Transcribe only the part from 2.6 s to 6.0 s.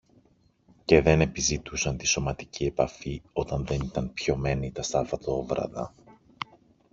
επαφή όταν δεν ήταν πιωμένοι τα Σαββατόβραδα